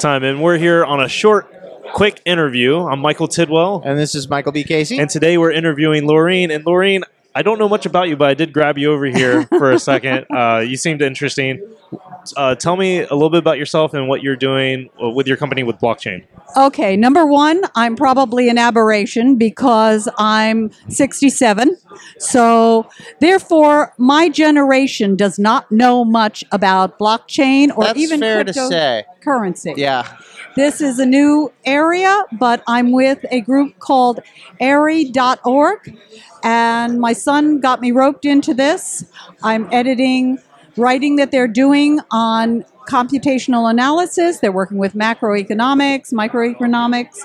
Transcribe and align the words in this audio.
time, 0.00 0.24
and 0.24 0.42
we're 0.42 0.56
here 0.56 0.84
on 0.84 1.00
a 1.02 1.08
short, 1.08 1.52
quick 1.92 2.22
interview. 2.24 2.78
I'm 2.86 3.00
Michael 3.00 3.28
Tidwell, 3.28 3.82
And 3.84 3.98
this 3.98 4.14
is 4.14 4.28
Michael 4.28 4.50
B. 4.52 4.64
Casey. 4.64 4.98
and 4.98 5.10
today 5.10 5.36
we're 5.36 5.52
interviewing 5.52 6.04
Laureen. 6.04 6.52
And 6.54 6.64
Laureen, 6.64 7.02
I 7.34 7.42
don't 7.42 7.58
know 7.58 7.68
much 7.68 7.86
about 7.86 8.08
you, 8.08 8.16
but 8.16 8.28
I 8.28 8.34
did 8.34 8.52
grab 8.52 8.76
you 8.76 8.92
over 8.92 9.06
here 9.06 9.46
for 9.46 9.70
a 9.70 9.78
second. 9.78 10.26
Uh, 10.30 10.58
you 10.66 10.76
seemed 10.76 11.00
interesting. 11.00 11.60
Uh, 12.36 12.54
tell 12.54 12.76
me 12.76 12.98
a 13.00 13.14
little 13.14 13.30
bit 13.30 13.38
about 13.38 13.58
yourself 13.58 13.94
and 13.94 14.08
what 14.08 14.22
you're 14.22 14.36
doing 14.36 14.90
uh, 15.02 15.08
with 15.08 15.26
your 15.26 15.36
company 15.36 15.62
with 15.62 15.76
blockchain. 15.76 16.24
Okay, 16.56 16.96
number 16.96 17.24
one, 17.26 17.62
I'm 17.74 17.96
probably 17.96 18.48
an 18.48 18.58
aberration 18.58 19.36
because 19.36 20.08
I'm 20.18 20.70
67. 20.88 21.76
So, 22.18 22.88
therefore, 23.20 23.94
my 23.96 24.28
generation 24.28 25.16
does 25.16 25.38
not 25.38 25.70
know 25.70 26.04
much 26.04 26.44
about 26.52 26.98
blockchain 26.98 27.76
or 27.76 27.84
That's 27.84 27.98
even 27.98 28.20
fair 28.20 28.44
to 28.44 28.52
say. 28.52 29.04
cryptocurrency. 29.22 29.76
Yeah. 29.76 30.16
This 30.56 30.80
is 30.80 30.98
a 30.98 31.06
new 31.06 31.52
area, 31.64 32.24
but 32.32 32.62
I'm 32.66 32.90
with 32.90 33.24
a 33.30 33.40
group 33.40 33.78
called 33.78 34.20
airy.org, 34.58 35.98
and 36.42 37.00
my 37.00 37.12
son 37.12 37.60
got 37.60 37.80
me 37.80 37.92
roped 37.92 38.24
into 38.24 38.54
this. 38.54 39.04
I'm 39.42 39.68
editing 39.72 40.38
writing 40.76 41.16
that 41.16 41.30
they're 41.30 41.48
doing 41.48 42.00
on 42.10 42.64
computational 42.88 43.70
analysis. 43.70 44.40
They're 44.40 44.52
working 44.52 44.78
with 44.78 44.94
macroeconomics, 44.94 46.12
microeconomics, 46.12 47.18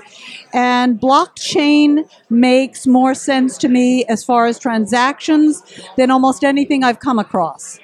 and 0.53 0.99
blockchain 0.99 2.09
makes 2.29 2.85
more 2.85 3.15
sense 3.15 3.57
to 3.59 3.67
me 3.67 4.05
as 4.05 4.23
far 4.23 4.45
as 4.45 4.59
transactions 4.59 5.63
than 5.97 6.11
almost 6.11 6.43
anything 6.43 6.83
I've 6.83 6.99
come 6.99 7.19
across 7.19 7.79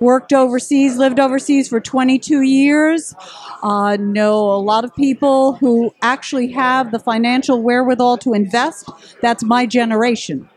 worked 0.00 0.32
overseas, 0.32 0.96
lived 0.96 1.18
overseas 1.18 1.68
for 1.68 1.80
22 1.80 2.42
years. 2.42 3.14
Uh, 3.62 3.96
know 3.98 4.52
a 4.52 4.60
lot 4.60 4.84
of 4.84 4.94
people 4.94 5.54
who 5.54 5.94
actually 6.02 6.48
have 6.52 6.92
the 6.92 6.98
financial 6.98 7.62
wherewithal 7.62 8.18
to 8.18 8.34
invest. 8.34 8.90
That's 9.22 9.42
my 9.42 9.66
generation. 9.66 10.48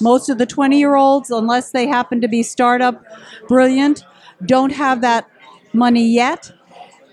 Most 0.00 0.28
of 0.28 0.38
the 0.38 0.46
20 0.46 0.78
year 0.78 0.94
olds, 0.94 1.30
unless 1.30 1.70
they 1.70 1.86
happen 1.86 2.20
to 2.20 2.28
be 2.28 2.42
startup 2.42 3.04
brilliant, 3.48 4.04
don't 4.44 4.72
have 4.72 5.00
that 5.02 5.28
money 5.72 6.06
yet. 6.06 6.52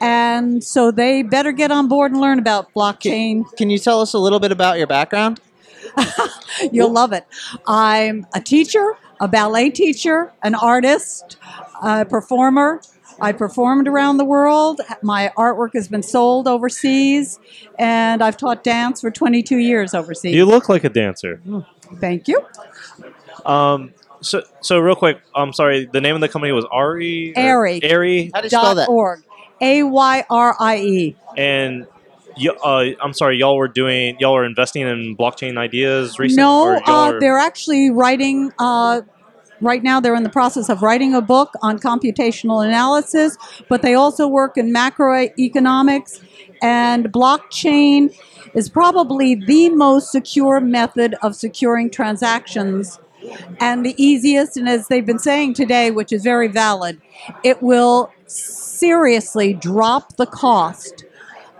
And 0.01 0.63
so 0.63 0.91
they 0.91 1.23
better 1.23 1.51
get 1.51 1.71
on 1.71 1.87
board 1.87 2.11
and 2.11 2.21
learn 2.21 2.39
about 2.39 2.73
blockchain. 2.73 3.43
Can 3.57 3.69
you 3.69 3.77
tell 3.77 4.01
us 4.01 4.13
a 4.13 4.19
little 4.19 4.39
bit 4.39 4.51
about 4.51 4.77
your 4.77 4.87
background? 4.87 5.41
You'll 6.71 6.91
love 6.91 7.11
it. 7.13 7.25
I'm 7.67 8.25
a 8.33 8.39
teacher, 8.39 8.97
a 9.19 9.27
ballet 9.27 9.69
teacher, 9.69 10.31
an 10.43 10.55
artist, 10.55 11.37
a 11.83 12.05
performer. 12.05 12.81
I 13.21 13.33
performed 13.33 13.87
around 13.87 14.17
the 14.17 14.23
world. 14.25 14.79
My 15.01 15.33
artwork 15.37 15.73
has 15.73 15.89
been 15.89 16.03
sold 16.03 16.47
overseas, 16.47 17.37
and 17.77 18.23
I've 18.23 18.37
taught 18.37 18.63
dance 18.63 19.01
for 19.01 19.11
22 19.11 19.57
years 19.57 19.93
overseas. 19.93 20.33
You 20.33 20.45
look 20.45 20.69
like 20.69 20.85
a 20.85 20.89
dancer. 20.89 21.41
Thank 21.99 22.29
you. 22.29 22.45
Um, 23.45 23.93
so, 24.21 24.43
so 24.61 24.79
real 24.79 24.95
quick, 24.95 25.19
I'm 25.35 25.53
sorry. 25.53 25.85
The 25.85 26.01
name 26.01 26.15
of 26.15 26.21
the 26.21 26.27
company 26.29 26.51
was 26.51 26.65
Ari. 26.71 27.33
or- 27.35 27.39
Airy. 27.39 27.79
Airy, 27.83 28.31
How 28.33 28.41
do 28.41 28.45
you 28.45 28.49
spell 28.49 28.75
that? 28.75 28.89
org. 28.89 29.23
A 29.61 29.83
Y 29.83 30.23
R 30.29 30.55
I 30.59 30.77
E. 30.77 31.15
and 31.37 31.85
y- 32.37 32.47
uh, 32.63 32.85
I'm 33.03 33.13
sorry, 33.13 33.37
y'all 33.37 33.57
were 33.57 33.67
doing, 33.67 34.15
y'all 34.19 34.33
were 34.33 34.45
investing 34.45 34.87
in 34.87 35.15
blockchain 35.17 35.57
ideas 35.57 36.17
recently. 36.19 36.43
No, 36.43 36.77
uh, 36.77 36.81
are- 36.87 37.19
they're 37.19 37.37
actually 37.37 37.91
writing. 37.91 38.51
Uh, 38.59 39.01
right 39.61 39.83
now, 39.83 39.99
they're 39.99 40.15
in 40.15 40.23
the 40.23 40.29
process 40.29 40.69
of 40.69 40.81
writing 40.81 41.13
a 41.13 41.21
book 41.21 41.53
on 41.61 41.77
computational 41.79 42.65
analysis, 42.65 43.37
but 43.67 43.81
they 43.81 43.93
also 43.93 44.27
work 44.27 44.57
in 44.57 44.73
macroeconomics. 44.73 46.21
And 46.61 47.11
blockchain 47.11 48.13
is 48.53 48.69
probably 48.69 49.35
the 49.35 49.69
most 49.69 50.11
secure 50.11 50.59
method 50.59 51.15
of 51.21 51.35
securing 51.35 51.89
transactions 51.89 52.99
and 53.59 53.85
the 53.85 53.95
easiest. 54.01 54.57
And 54.57 54.67
as 54.69 54.87
they've 54.87 55.05
been 55.05 55.19
saying 55.19 55.53
today, 55.55 55.91
which 55.91 56.11
is 56.11 56.23
very 56.23 56.47
valid, 56.47 57.01
it 57.43 57.61
will 57.61 58.11
seriously 58.27 59.53
drop 59.53 60.15
the 60.17 60.25
cost 60.25 61.05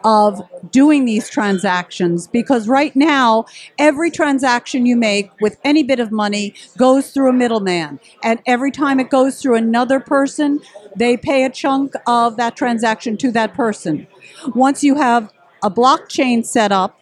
of 0.04 0.42
doing 0.72 1.06
these 1.06 1.30
transactions 1.30 2.28
because 2.28 2.68
right 2.68 2.96
now 2.96 3.46
every 3.78 4.10
transaction 4.10 4.86
you 4.86 4.96
make 4.96 5.30
with 5.42 5.58
any 5.64 5.84
bit 5.84 6.00
of 6.00 6.12
money 6.12 6.54
goes 6.78 7.12
through 7.12 7.30
a 7.30 7.34
middleman 7.34 8.00
and 8.24 8.40
every 8.46 8.72
time 8.72 9.00
it 9.00 9.10
goes 9.10 9.42
through 9.42 9.56
another 9.56 10.00
person 10.00 10.60
they 10.96 11.18
pay 11.18 11.44
a 11.44 11.50
chunk 11.50 11.94
of 12.08 12.38
that 12.38 12.56
transaction 12.56 13.18
to 13.18 13.32
that 13.32 13.54
person 13.54 14.08
once 14.56 14.84
you 14.84 14.96
have 14.96 15.32
a 15.64 15.70
blockchain 15.70 16.46
set 16.46 16.72
up 16.72 16.99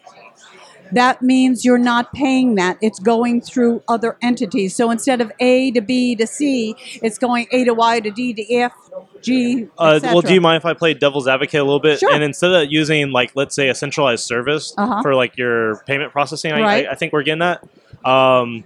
that 0.92 1.22
means 1.22 1.64
you're 1.64 1.78
not 1.78 2.12
paying 2.12 2.54
that. 2.56 2.78
It's 2.80 2.98
going 2.98 3.40
through 3.40 3.82
other 3.88 4.16
entities. 4.22 4.74
So 4.74 4.90
instead 4.90 5.20
of 5.20 5.30
A 5.40 5.70
to 5.72 5.80
B 5.80 6.14
to 6.16 6.26
C, 6.26 6.74
it's 7.02 7.18
going 7.18 7.46
A 7.52 7.64
to 7.64 7.74
Y 7.74 8.00
to 8.00 8.10
D 8.10 8.32
to 8.34 8.54
F, 8.54 8.72
G, 9.22 9.66
Uh, 9.78 10.00
well, 10.02 10.20
do 10.20 10.32
you 10.34 10.40
mind 10.40 10.56
if 10.56 10.64
I 10.64 10.74
play 10.74 10.94
devil's 10.94 11.26
advocate 11.28 11.60
a 11.60 11.64
little 11.64 11.80
bit? 11.80 11.98
Sure. 12.00 12.12
And 12.12 12.22
instead 12.22 12.52
of 12.52 12.70
using 12.70 13.10
like, 13.10 13.32
let's 13.34 13.54
say, 13.54 13.68
a 13.68 13.74
centralized 13.74 14.24
service 14.24 14.74
Uh-huh. 14.78 15.02
for 15.02 15.14
like 15.14 15.36
your 15.36 15.82
payment 15.86 16.12
processing, 16.12 16.52
I, 16.52 16.60
Right. 16.60 16.86
I, 16.88 16.92
I 16.92 16.94
think 16.94 17.12
we're 17.12 17.22
getting 17.22 17.40
that. 17.40 17.62
Um, 18.08 18.64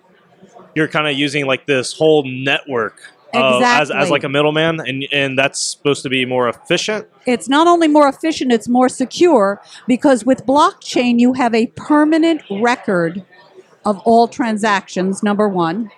you're 0.75 0.89
kind 0.89 1.07
of 1.07 1.15
using 1.15 1.47
like 1.47 1.67
this 1.67 1.93
whole 1.93 2.25
network 2.25 3.01
uh, 3.35 3.61
as, 3.63 3.91
as 3.91 4.11
like 4.11 4.25
a 4.25 4.29
middleman, 4.29 4.81
and 4.81 5.07
and 5.13 5.39
that's 5.39 5.61
supposed 5.61 6.03
to 6.03 6.09
be 6.09 6.25
more 6.25 6.49
efficient. 6.49 7.07
it's 7.27 7.49
not 7.49 7.67
only 7.67 7.89
more 7.89 8.09
efficient, 8.09 8.53
it's 8.53 8.69
more 8.69 8.89
secure 8.89 9.61
because 9.87 10.25
with 10.25 10.45
blockchain, 10.47 11.19
you 11.19 11.35
have 11.35 11.55
a 11.55 11.67
permanent 11.69 12.43
record 12.51 13.25
of 13.85 13.99
all 14.05 14.29
transactions, 14.29 15.23
number 15.23 15.49
one. 15.49 15.91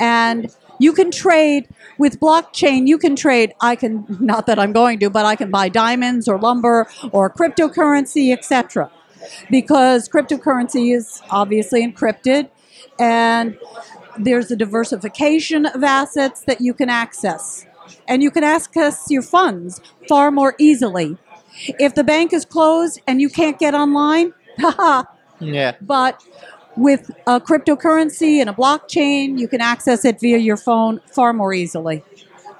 And 0.00 0.54
you 0.78 0.92
can 0.92 1.10
trade 1.10 1.68
with 1.98 2.18
blockchain, 2.18 2.86
you 2.86 2.98
can 2.98 3.16
trade. 3.16 3.54
I 3.60 3.76
can, 3.76 4.06
not 4.20 4.46
that 4.46 4.58
I'm 4.58 4.72
going 4.72 4.98
to, 5.00 5.10
but 5.10 5.24
I 5.24 5.36
can 5.36 5.50
buy 5.50 5.68
diamonds 5.68 6.28
or 6.28 6.38
lumber 6.38 6.88
or 7.12 7.30
cryptocurrency, 7.30 8.32
etc. 8.32 8.90
Because 9.50 10.08
cryptocurrency 10.08 10.94
is 10.94 11.22
obviously 11.30 11.86
encrypted 11.86 12.50
and 12.98 13.56
there's 14.18 14.50
a 14.50 14.56
diversification 14.56 15.66
of 15.66 15.82
assets 15.82 16.42
that 16.46 16.60
you 16.60 16.74
can 16.74 16.88
access. 16.88 17.66
And 18.08 18.22
you 18.22 18.30
can 18.30 18.44
access 18.44 19.06
your 19.10 19.22
funds 19.22 19.80
far 20.08 20.30
more 20.30 20.54
easily. 20.58 21.16
If 21.78 21.94
the 21.94 22.04
bank 22.04 22.32
is 22.32 22.44
closed 22.44 23.00
and 23.06 23.20
you 23.20 23.28
can't 23.28 23.58
get 23.58 23.74
online, 23.74 24.32
haha, 24.58 25.04
Yeah. 25.40 25.72
but 25.80 26.22
with 26.76 27.10
a 27.26 27.40
cryptocurrency 27.40 28.40
and 28.40 28.50
a 28.50 28.52
blockchain, 28.52 29.38
you 29.38 29.48
can 29.48 29.60
access 29.60 30.04
it 30.04 30.20
via 30.20 30.38
your 30.38 30.56
phone 30.56 31.00
far 31.12 31.32
more 31.32 31.52
easily. 31.52 32.02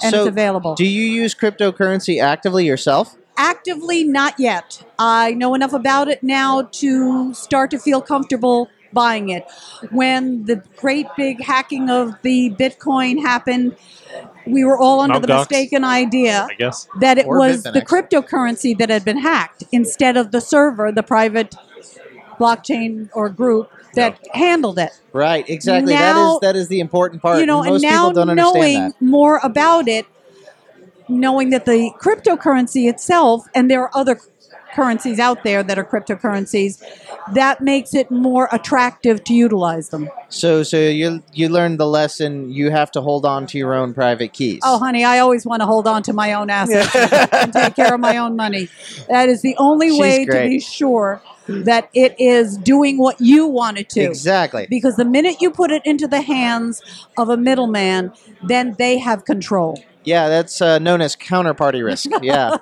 And 0.03 0.11
So, 0.11 0.21
it's 0.21 0.29
available. 0.29 0.75
Do 0.75 0.87
you 0.87 1.05
use 1.05 1.35
cryptocurrency 1.35 2.21
actively 2.21 2.67
yourself? 2.67 3.17
Actively, 3.37 4.05
not 4.05 4.39
yet. 4.39 4.85
I 4.99 5.35
know 5.35 5.55
enough 5.55 5.73
about 5.73 6.09
it 6.09 6.23
now 6.23 6.63
to 6.63 7.35
start 7.35 7.71
to 7.73 7.79
feel 7.79 8.01
comfortable 8.01 8.69
buying 8.95 9.29
it. 9.31 9.45
When 9.91 10.45
the 10.45 10.63
great 10.77 11.07
big 11.17 11.43
hacking 11.43 11.91
of 11.91 12.15
the 12.23 12.51
Bitcoin 12.51 13.21
happened, 13.21 13.77
we 14.47 14.65
were 14.65 14.79
all 14.79 15.01
under 15.01 15.15
Mt. 15.19 15.27
the 15.27 15.33
Gox. 15.33 15.39
mistaken 15.51 15.85
idea 15.85 16.47
I 16.51 16.55
guess. 16.55 16.89
that 17.01 17.19
it 17.19 17.27
Or 17.27 17.39
was 17.39 17.65
the 17.65 17.83
cryptocurrency 17.83 18.77
that 18.79 18.89
had 18.89 19.05
been 19.05 19.19
hacked 19.19 19.65
instead 19.73 20.17
of 20.17 20.31
the 20.31 20.41
server, 20.41 20.93
the 20.93 21.03
private 21.03 21.55
blockchain 22.39 23.09
or 23.15 23.29
group 23.29 23.71
that 23.95 24.19
handled 24.33 24.79
it. 24.79 24.91
Right. 25.13 25.49
Exactly. 25.49 25.95
Now- 25.95 26.01
that 26.15 26.35
is 26.35 26.41
that 26.41 26.57
is 26.57 26.69
the 26.69 26.81
important 26.81 27.23
part. 27.23 27.39
you 27.41 27.47
know, 27.47 27.63
Most 27.63 27.83
and 27.85 27.93
now 27.93 28.09
people 28.09 28.25
don't 28.25 28.37
knowing 28.37 28.77
understand 28.77 28.95
more 29.01 29.41
about 29.43 29.89
it, 29.89 30.07
knowing 31.09 31.51
that 31.51 31.65
the 31.65 31.93
cryptocurrency 32.01 32.89
itself, 32.89 33.47
and 33.55 33.71
there 33.71 33.83
are 33.83 33.91
other 33.95 34.19
currencies 34.75 35.19
out 35.19 35.45
there 35.45 35.63
that 35.63 35.79
are 35.79 35.85
cryptocurrencies, 35.85 36.83
that 37.33 37.61
makes 37.61 37.95
it 37.95 38.11
more 38.11 38.49
attractive 38.53 39.25
to 39.25 39.35
utilize 39.35 39.89
them. 39.91 40.11
So 40.29 40.63
so 40.63 40.79
you 40.79 41.23
you 41.33 41.49
learned 41.49 41.79
the 41.79 41.87
lesson. 41.87 42.51
You 42.51 42.71
have 42.71 42.91
to 42.93 43.01
hold 43.01 43.25
on 43.25 43.47
to 43.49 43.59
your 43.59 43.75
own 43.75 43.95
private 43.95 44.33
keys. 44.33 44.61
Oh, 44.65 44.79
honey, 44.79 45.05
I 45.05 45.19
always 45.21 45.47
want 45.47 45.61
to 45.61 45.67
hold 45.67 45.87
on 45.87 46.03
to 46.05 46.13
my 46.13 46.33
own 46.35 46.51
assets 46.51 46.95
and 47.33 47.53
take 47.53 47.77
care 47.77 47.95
of 47.95 48.01
my 48.01 48.17
own 48.17 48.37
money. 48.37 48.69
That 49.09 49.29
is 49.29 49.43
the 49.43 49.57
only 49.59 49.91
She's 49.91 50.01
way 50.01 50.25
to 50.25 50.49
be 50.49 50.61
sure 50.61 51.23
that 51.47 51.91
it 51.95 52.15
is 52.19 52.57
doing 52.57 52.99
what 52.99 53.21
you 53.21 53.47
want 53.47 53.79
it 53.79 53.89
to. 53.91 54.01
Exactly. 54.01 54.67
Because 54.69 54.97
the 54.97 55.05
minute 55.05 55.41
you 55.41 55.51
put 55.51 55.71
it 55.71 55.83
into 55.85 56.07
the 56.07 56.23
hands 56.23 56.83
of 57.19 57.29
a 57.29 57.37
middleman, 57.37 58.13
then 58.43 58.75
they 58.79 58.99
have 58.99 59.25
control. 59.25 59.83
Yeah, 60.05 60.29
that's 60.29 60.61
uh, 60.61 60.79
known 60.79 61.01
as 61.01 61.17
counterparty 61.17 61.85
risk. 61.85 62.11
Yeah. 62.23 62.57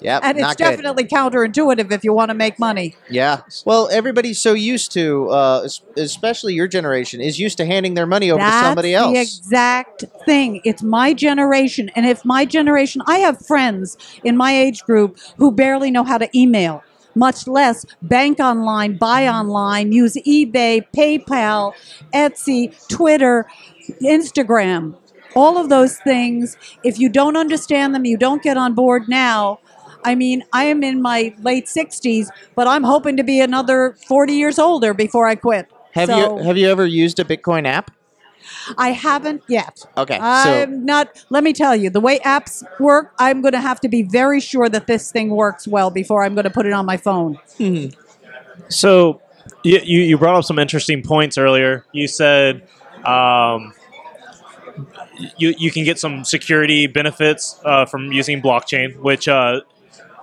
Yep, 0.00 0.22
and 0.24 0.36
it's 0.36 0.42
not 0.42 0.58
good. 0.58 0.64
definitely 0.64 1.04
counterintuitive 1.04 1.90
if 1.90 2.04
you 2.04 2.12
want 2.12 2.28
to 2.30 2.34
make 2.34 2.58
money. 2.58 2.94
Yeah. 3.08 3.40
Well, 3.64 3.88
everybody's 3.90 4.40
so 4.40 4.52
used 4.52 4.92
to, 4.92 5.28
uh, 5.30 5.68
especially 5.96 6.52
your 6.54 6.68
generation, 6.68 7.20
is 7.20 7.38
used 7.38 7.56
to 7.58 7.64
handing 7.64 7.94
their 7.94 8.06
money 8.06 8.30
over 8.30 8.38
That's 8.40 8.56
to 8.60 8.66
somebody 8.66 8.94
else. 8.94 9.12
the 9.12 9.18
else. 9.20 9.38
exact 9.38 10.04
thing. 10.26 10.60
It's 10.64 10.82
my 10.82 11.14
generation, 11.14 11.90
and 11.96 12.04
if 12.06 12.24
my 12.24 12.44
generation, 12.44 13.02
I 13.06 13.18
have 13.18 13.44
friends 13.46 13.96
in 14.22 14.36
my 14.36 14.52
age 14.52 14.82
group 14.82 15.16
who 15.38 15.50
barely 15.52 15.90
know 15.90 16.04
how 16.04 16.18
to 16.18 16.28
email, 16.38 16.82
much 17.14 17.46
less 17.46 17.86
bank 18.02 18.40
online, 18.40 18.96
buy 18.98 19.28
online, 19.28 19.92
use 19.92 20.16
eBay, 20.26 20.84
PayPal, 20.94 21.72
Etsy, 22.12 22.74
Twitter, 22.88 23.46
Instagram. 24.02 24.96
All 25.36 25.58
of 25.58 25.68
those 25.68 25.96
things. 25.98 26.56
If 26.84 26.98
you 26.98 27.08
don't 27.08 27.36
understand 27.36 27.94
them, 27.94 28.04
you 28.04 28.16
don't 28.16 28.42
get 28.42 28.56
on 28.56 28.74
board 28.74 29.08
now. 29.08 29.58
I 30.04 30.14
mean, 30.14 30.44
I 30.52 30.64
am 30.64 30.82
in 30.84 31.00
my 31.02 31.34
late 31.42 31.66
60s, 31.66 32.28
but 32.54 32.66
I'm 32.66 32.82
hoping 32.84 33.16
to 33.16 33.24
be 33.24 33.40
another 33.40 33.96
40 34.06 34.34
years 34.34 34.58
older 34.58 34.94
before 34.94 35.26
I 35.26 35.34
quit. 35.34 35.66
have 35.92 36.08
So- 36.08 36.38
you 36.38 36.44
have 36.44 36.56
you 36.56 36.68
ever 36.68 36.86
used 36.86 37.18
a 37.20 37.24
Bitcoin 37.24 37.66
app? 37.66 37.90
I 38.78 38.90
haven't 38.90 39.42
yet. 39.48 39.84
Okay, 39.96 40.16
so 40.18 40.22
I'm 40.22 40.84
not. 40.84 41.24
Let 41.30 41.44
me 41.44 41.52
tell 41.52 41.74
you, 41.74 41.88
the 41.90 42.00
way 42.00 42.18
apps 42.20 42.62
work, 42.78 43.12
I'm 43.18 43.40
going 43.40 43.52
to 43.52 43.60
have 43.60 43.80
to 43.80 43.88
be 43.88 44.02
very 44.02 44.40
sure 44.40 44.68
that 44.68 44.86
this 44.86 45.10
thing 45.10 45.30
works 45.30 45.66
well 45.66 45.90
before 45.90 46.24
I'm 46.24 46.34
going 46.34 46.44
to 46.44 46.50
put 46.50 46.66
it 46.66 46.72
on 46.72 46.84
my 46.86 46.96
phone. 46.96 47.38
So 48.68 49.20
you, 49.62 49.80
you 49.82 50.00
you 50.00 50.18
brought 50.18 50.36
up 50.36 50.44
some 50.44 50.58
interesting 50.58 51.02
points 51.02 51.38
earlier. 51.38 51.84
You 51.92 52.06
said 52.08 52.66
um, 53.04 53.72
you 55.38 55.54
you 55.58 55.70
can 55.70 55.84
get 55.84 55.98
some 55.98 56.24
security 56.24 56.86
benefits 56.86 57.58
uh, 57.64 57.86
from 57.86 58.12
using 58.12 58.42
blockchain, 58.42 58.96
which 59.00 59.28
uh, 59.28 59.60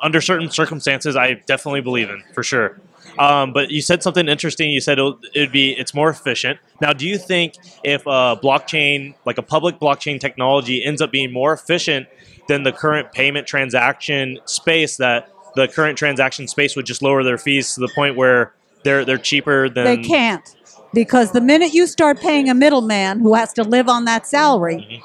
under 0.02 0.22
certain 0.22 0.50
circumstances 0.50 1.16
I 1.16 1.34
definitely 1.34 1.82
believe 1.82 2.10
in 2.10 2.24
for 2.34 2.44
sure. 2.44 2.80
Um, 3.20 3.54
but 3.54 3.72
you 3.72 3.82
said 3.82 4.04
something 4.04 4.28
interesting. 4.28 4.72
You 4.72 4.82
said 4.82 5.00
it'd 5.34 5.52
be 5.52 5.72
it's 5.72 5.94
more 5.94 6.10
efficient. 6.10 6.60
Now, 6.80 6.94
do 6.94 7.08
you 7.08 7.18
think 7.18 7.56
if 7.84 8.06
a 8.06 8.40
blockchain, 8.42 9.16
like 9.26 9.38
a 9.38 9.42
public 9.42 9.80
blockchain 9.80 10.20
technology, 10.20 10.84
ends 10.84 11.02
up 11.02 11.12
being 11.12 11.32
more 11.32 11.54
efficient 11.54 12.08
than 12.48 12.64
the 12.64 12.72
current 12.72 13.12
payment 13.12 13.48
transaction 13.48 14.40
space, 14.46 14.98
that 14.98 15.30
the 15.56 15.68
current 15.68 15.98
transaction 15.98 16.48
space 16.48 16.76
would 16.76 16.86
just 16.86 17.02
lower 17.02 17.24
their 17.24 17.38
fees 17.38 17.76
to 17.76 17.82
the 17.82 17.90
point 17.94 18.16
where 18.16 18.54
they're 18.84 19.04
they're 19.04 19.18
cheaper 19.18 19.70
than 19.70 19.84
They 19.84 19.98
can't 19.98 20.56
because 20.94 21.32
the 21.32 21.42
minute 21.42 21.74
you 21.74 21.88
start 21.88 22.20
paying 22.20 22.50
a 22.50 22.54
middleman 22.54 23.20
who 23.20 23.34
has 23.36 23.54
to 23.54 23.64
live 23.64 23.88
on 23.88 24.06
that 24.06 24.28
salary, 24.28 25.04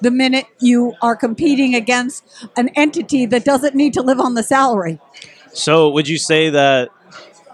the 0.00 0.10
minute 0.10 0.46
you 0.60 0.94
are 1.02 1.16
competing 1.16 1.74
against 1.74 2.24
an 2.56 2.68
entity 2.76 3.26
that 3.26 3.44
doesn't 3.44 3.74
need 3.74 3.92
to 3.94 4.02
live 4.02 4.20
on 4.20 4.34
the 4.34 4.42
salary. 4.42 5.00
So, 5.52 5.88
would 5.90 6.08
you 6.08 6.18
say 6.18 6.50
that 6.50 6.90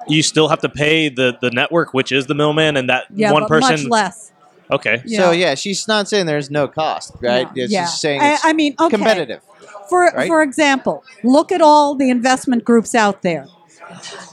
you 0.08 0.22
still 0.22 0.48
have 0.48 0.60
to 0.60 0.68
pay 0.68 1.08
the 1.08 1.36
the 1.40 1.50
network, 1.50 1.94
which 1.94 2.10
is 2.12 2.26
the 2.26 2.34
middleman, 2.34 2.76
and 2.76 2.88
that 2.88 3.04
Yeah, 3.14 3.32
one 3.32 3.42
but 3.42 3.48
person? 3.48 3.82
much 3.82 3.84
less. 3.84 4.32
Okay. 4.70 5.02
Yeah. 5.04 5.18
so 5.18 5.30
yeah, 5.32 5.54
she's 5.54 5.86
not 5.86 6.08
saying 6.08 6.26
there's 6.26 6.50
no 6.50 6.66
cost, 6.66 7.14
right? 7.20 7.46
No, 7.54 7.62
It's 7.62 7.72
yeah. 7.72 7.82
just 7.84 8.00
saying 8.00 8.20
I, 8.22 8.34
it's 8.34 8.44
I 8.44 8.52
mean, 8.52 8.74
okay. 8.80 8.96
competitive. 8.96 9.40
For 9.88 10.06
right? 10.06 10.26
for 10.26 10.42
example, 10.42 11.04
look 11.22 11.52
at 11.52 11.60
all 11.60 11.94
the 11.94 12.08
investment 12.10 12.64
groups 12.64 12.94
out 12.94 13.22
there. 13.22 13.46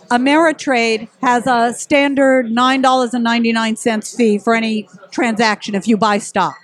Ameritrade 0.09 1.09
has 1.21 1.45
a 1.45 1.73
standard 1.73 2.49
nine 2.51 2.81
dollars 2.81 3.13
and 3.13 3.23
ninety 3.23 3.51
nine 3.51 3.75
cents 3.75 4.15
fee 4.15 4.37
for 4.39 4.55
any 4.55 4.87
transaction 5.11 5.75
if 5.75 5.87
you 5.87 5.97
buy 5.97 6.17
stock. 6.17 6.55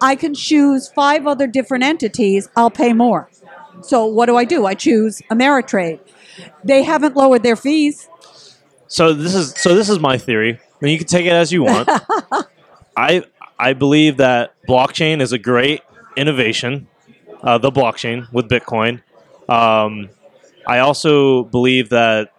I 0.00 0.16
can 0.16 0.34
choose 0.34 0.88
five 0.88 1.26
other 1.26 1.46
different 1.46 1.84
entities. 1.84 2.48
I'll 2.56 2.70
pay 2.70 2.92
more. 2.92 3.30
So 3.82 4.06
what 4.06 4.26
do 4.26 4.36
I 4.36 4.44
do? 4.44 4.66
I 4.66 4.74
choose 4.74 5.22
Ameritrade. 5.30 6.00
They 6.64 6.82
haven't 6.82 7.16
lowered 7.16 7.42
their 7.42 7.56
fees. 7.56 8.08
So 8.88 9.12
this 9.12 9.34
is 9.34 9.52
so 9.56 9.74
this 9.74 9.88
is 9.88 9.98
my 9.98 10.16
theory, 10.18 10.60
and 10.80 10.90
you 10.90 10.98
can 10.98 11.06
take 11.06 11.26
it 11.26 11.32
as 11.32 11.52
you 11.52 11.64
want. 11.64 11.88
I 12.96 13.24
I 13.58 13.72
believe 13.72 14.18
that 14.18 14.54
blockchain 14.68 15.20
is 15.20 15.32
a 15.32 15.38
great 15.38 15.82
innovation, 16.16 16.86
uh, 17.42 17.58
the 17.58 17.70
blockchain 17.70 18.30
with 18.32 18.48
Bitcoin. 18.48 19.02
Um, 19.48 20.10
I 20.66 20.78
also 20.80 21.44
believe 21.44 21.90
that 21.90 22.32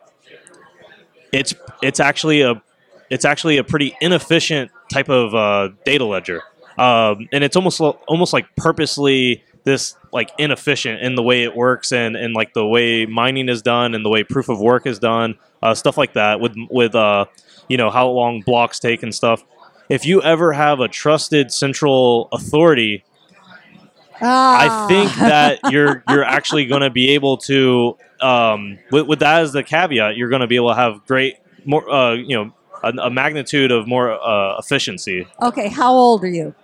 it's 1.31 1.53
it's 1.81 1.99
actually 1.99 2.41
a 2.41 2.61
it's 3.09 3.25
actually 3.25 3.57
a 3.57 3.63
pretty 3.63 3.95
inefficient 4.01 4.71
type 4.91 5.09
of 5.09 5.33
uh, 5.35 5.73
data 5.85 6.05
ledger, 6.05 6.43
um, 6.77 7.27
and 7.31 7.43
it's 7.43 7.55
almost 7.55 7.79
almost 7.81 8.33
like 8.33 8.55
purposely 8.55 9.43
this 9.63 9.95
like 10.13 10.31
inefficient 10.37 11.01
in 11.01 11.15
the 11.15 11.23
way 11.23 11.43
it 11.43 11.55
works 11.55 11.91
and 11.91 12.15
and 12.15 12.33
like 12.33 12.53
the 12.53 12.65
way 12.65 13.05
mining 13.05 13.49
is 13.49 13.61
done 13.61 13.93
and 13.93 14.05
the 14.05 14.09
way 14.09 14.23
proof 14.23 14.49
of 14.49 14.59
work 14.59 14.85
is 14.85 14.99
done, 14.99 15.37
uh, 15.61 15.73
stuff 15.73 15.97
like 15.97 16.13
that 16.13 16.39
with 16.39 16.55
with 16.69 16.95
uh, 16.95 17.25
you 17.67 17.77
know 17.77 17.89
how 17.89 18.07
long 18.07 18.41
blocks 18.41 18.79
take 18.79 19.03
and 19.03 19.13
stuff. 19.13 19.43
If 19.89 20.05
you 20.05 20.21
ever 20.21 20.51
have 20.53 20.79
a 20.79 20.87
trusted 20.87 21.51
central 21.51 22.27
authority 22.31 23.05
Ah. 24.21 24.85
I 24.85 24.87
think 24.87 25.13
that 25.15 25.59
you're 25.71 26.03
you're 26.09 26.23
actually 26.23 26.65
going 26.65 26.81
to 26.81 26.89
be 26.89 27.11
able 27.11 27.37
to, 27.37 27.97
um, 28.21 28.79
with, 28.91 29.07
with 29.07 29.19
that 29.19 29.41
as 29.41 29.53
the 29.53 29.63
caveat, 29.63 30.17
you're 30.17 30.29
going 30.29 30.41
to 30.41 30.47
be 30.47 30.55
able 30.55 30.69
to 30.69 30.75
have 30.75 31.05
great 31.05 31.37
more, 31.65 31.87
uh, 31.89 32.13
you 32.13 32.35
know, 32.35 32.53
a, 32.83 32.89
a 32.89 33.09
magnitude 33.09 33.71
of 33.71 33.87
more 33.87 34.11
uh, 34.11 34.57
efficiency. 34.57 35.27
Okay, 35.41 35.69
how 35.69 35.91
old 35.93 36.23
are 36.23 36.29
you? 36.29 36.55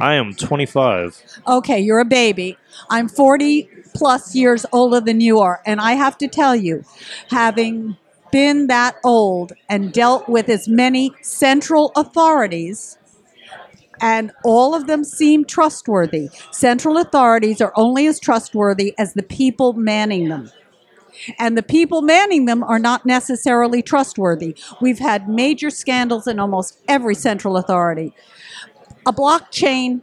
I 0.00 0.14
am 0.14 0.34
25. 0.34 1.40
Okay, 1.46 1.80
you're 1.80 1.98
a 1.98 2.04
baby. 2.04 2.56
I'm 2.88 3.08
40 3.08 3.68
plus 3.94 4.34
years 4.34 4.64
older 4.72 5.00
than 5.00 5.20
you 5.20 5.40
are. 5.40 5.60
And 5.66 5.80
I 5.80 5.92
have 5.92 6.16
to 6.18 6.28
tell 6.28 6.54
you, 6.54 6.84
having 7.30 7.96
been 8.30 8.68
that 8.68 8.96
old 9.04 9.52
and 9.68 9.92
dealt 9.92 10.28
with 10.28 10.48
as 10.48 10.68
many 10.68 11.12
central 11.22 11.92
authorities, 11.96 12.98
and 14.00 14.30
all 14.44 14.74
of 14.74 14.86
them 14.86 15.02
seem 15.02 15.44
trustworthy. 15.44 16.28
Central 16.52 16.98
authorities 16.98 17.60
are 17.60 17.72
only 17.74 18.06
as 18.06 18.20
trustworthy 18.20 18.94
as 18.98 19.14
the 19.14 19.22
people 19.24 19.72
manning 19.72 20.28
them. 20.28 20.52
And 21.38 21.58
the 21.58 21.64
people 21.64 22.02
manning 22.02 22.44
them 22.44 22.62
are 22.62 22.78
not 22.78 23.04
necessarily 23.04 23.82
trustworthy. 23.82 24.54
We've 24.80 25.00
had 25.00 25.28
major 25.28 25.70
scandals 25.70 26.28
in 26.28 26.38
almost 26.38 26.78
every 26.86 27.16
central 27.16 27.56
authority. 27.56 28.14
A 29.06 29.12
blockchain 29.12 30.02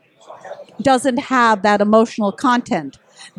doesn't 0.81 1.17
have 1.17 1.61
that 1.63 1.81
emotional 1.81 2.31
content. 2.31 2.97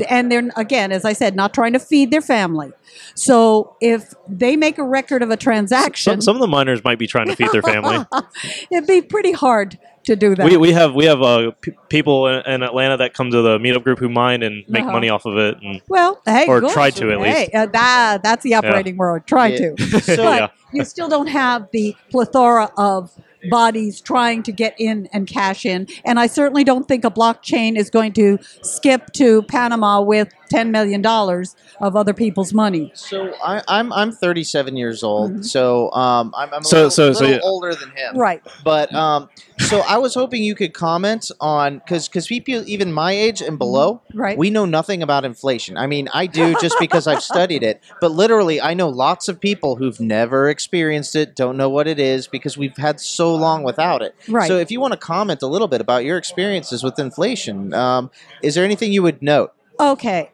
And 0.09 0.31
they're, 0.33 0.49
again, 0.57 0.91
as 0.91 1.05
I 1.05 1.13
said, 1.13 1.37
not 1.37 1.55
trying 1.55 1.73
to 1.75 1.79
feed 1.79 2.11
their 2.11 2.21
family. 2.23 2.73
So 3.15 3.77
if 3.81 4.15
they 4.29 4.57
make 4.57 4.79
a 4.79 4.83
record 4.85 5.23
of 5.23 5.31
a 5.31 5.37
transaction, 5.37 6.13
Some, 6.15 6.21
some 6.21 6.37
of 6.37 6.41
the 6.41 6.47
miners 6.49 6.83
might 6.85 6.99
be 6.99 7.07
trying 7.07 7.29
to 7.29 7.37
feed 7.37 7.51
their 7.53 7.63
family. 7.63 7.99
it'd 8.71 8.87
be 8.87 9.01
pretty 9.03 9.33
hard 9.33 9.79
to 10.05 10.17
do 10.17 10.35
that. 10.37 10.47
we, 10.47 10.57
we 10.57 10.73
have 10.73 10.95
we 10.95 11.05
have 11.07 11.21
uh, 11.21 11.51
p- 11.61 11.73
people 11.89 12.27
in, 12.29 12.41
in 12.47 12.63
Atlanta 12.63 12.97
that 12.99 13.13
come 13.13 13.31
to 13.33 13.43
the 13.43 13.59
meetup 13.59 13.83
group 13.83 13.99
who 13.99 14.09
mine 14.09 14.43
and 14.43 14.65
make 14.69 14.83
Uh-huh. 14.85 14.93
money 14.93 15.09
off 15.09 15.25
of 15.27 15.37
it. 15.37 15.57
And 15.63 15.81
well, 15.89 16.21
hey, 16.25 16.47
Or 16.47 16.61
good. 16.61 16.71
try 16.73 16.91
to, 16.91 17.11
at 17.13 17.21
least. 17.21 17.37
Hey, 17.37 17.51
uh, 17.53 17.67
that, 17.67 18.23
that's 18.23 18.43
the 18.45 18.55
operating 18.55 18.97
world. 18.97 19.23
Try 19.27 19.49
Yeah. 19.49 19.75
to. 19.75 20.01
So 20.01 20.17
but 20.25 20.37
Yeah. 20.41 20.49
you 20.73 20.85
still 20.85 21.09
don't 21.09 21.27
have 21.29 21.69
the 21.73 21.97
plethora 22.11 22.71
of 22.79 23.11
bodies 23.51 24.01
trying 24.01 24.43
to 24.45 24.53
get 24.53 24.75
in 24.79 25.09
and 25.13 25.27
cash 25.27 25.65
in. 25.67 25.87
And 26.05 26.19
I 26.19 26.27
certainly 26.27 26.65
don't 26.65 26.87
think 26.89 27.05
a 27.05 27.11
blockchain 27.11 27.77
is 27.77 27.91
going 27.91 28.13
to 28.15 28.39
skip 28.63 29.13
to 29.15 29.43
Panama 29.43 30.01
with 30.01 30.29
$10 30.53 30.71
million 30.71 31.05
of 31.07 31.97
other 31.97 32.15
people's 32.15 32.53
money. 32.55 32.93
So 32.95 33.35
I, 33.43 33.63
I'm 33.69 33.93
I'm 33.93 34.13
37 34.13 34.77
years 34.77 35.03
old. 35.03 35.45
So 35.45 35.91
um, 35.93 36.33
I'm, 36.37 36.53
I'm 36.55 36.61
a 36.61 36.65
So- 36.65 36.77
little, 36.77 36.91
so- 36.91 37.13
so 37.13 37.21
little 37.25 37.37
you- 37.37 37.41
older 37.43 37.75
than 37.75 37.91
him. 37.91 38.17
Right. 38.17 38.43
But 38.65 38.95
um, 38.95 39.29
so 39.67 39.81
I 39.81 39.99
was 39.99 40.15
hoping 40.15 40.43
you 40.43 40.55
could 40.55 40.73
comment 40.75 41.31
on 41.41 41.79
because 41.79 42.09
because 42.09 42.27
people 42.27 42.63
even 42.67 42.93
my 42.93 43.13
age 43.13 43.41
and 43.41 43.59
below, 43.59 44.01
Right. 44.15 44.39
we 44.39 44.51
know 44.51 44.65
nothing 44.65 45.03
about 45.03 45.25
inflation. 45.25 45.77
I 45.77 45.87
mean, 45.87 46.09
I 46.13 46.27
do 46.27 46.55
just 46.61 46.77
because 46.79 47.07
I've 47.07 47.23
studied 47.23 47.63
it, 47.63 47.83
but 48.01 48.13
literally, 48.13 48.61
I 48.61 48.75
know 48.75 48.89
lots 48.89 49.29
of 49.29 49.41
people 49.41 49.77
who've 49.77 50.01
never 50.01 50.49
experienced 50.49 51.17
it, 51.17 51.35
don't 51.35 51.57
know 51.57 51.69
what 51.69 51.87
it 51.87 51.99
is 51.99 52.27
because 52.27 52.57
we've 52.57 52.77
had 52.77 53.01
so 53.01 53.35
long 53.35 53.63
without 53.63 54.03
it. 54.03 54.15
Right. 54.29 54.49
So 54.49 54.59
if 54.59 54.71
you 54.71 54.81
want 54.81 54.93
to 54.93 54.99
comment 54.99 55.43
a 55.43 55.47
little 55.47 55.69
bit 55.69 55.81
about 55.81 56.05
your 56.05 56.17
experiences 56.17 56.83
with 56.83 56.99
inflation, 56.99 57.75
um, 57.75 58.11
is 58.43 58.55
there 58.55 58.65
anything 58.65 58.93
you 58.93 59.03
would 59.03 59.23
note? 59.23 59.53
Okay. 59.81 60.31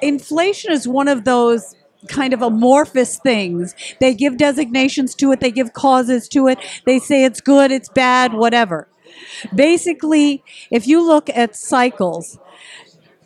Inflation 0.00 0.72
is 0.72 0.88
one 0.88 1.08
of 1.08 1.24
those 1.24 1.76
kind 2.08 2.32
of 2.32 2.42
amorphous 2.42 3.18
things. 3.18 3.74
They 4.00 4.14
give 4.14 4.36
designations 4.36 5.14
to 5.16 5.32
it, 5.32 5.40
they 5.40 5.50
give 5.50 5.72
causes 5.72 6.28
to 6.28 6.48
it, 6.48 6.58
they 6.86 6.98
say 6.98 7.24
it's 7.24 7.40
good, 7.40 7.70
it's 7.70 7.88
bad, 7.88 8.34
whatever. 8.34 8.88
Basically, 9.54 10.42
if 10.70 10.86
you 10.86 11.06
look 11.06 11.28
at 11.30 11.56
cycles, 11.56 12.38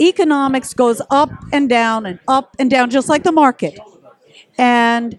economics 0.01 0.75
goes 0.75 1.01
up 1.11 1.31
and 1.53 1.69
down 1.69 2.07
and 2.07 2.19
up 2.29 2.57
and 2.59 2.71
down, 2.71 2.91
just 2.91 3.09
like 3.09 3.23
the 3.23 3.33
market. 3.33 3.79
And 4.59 5.19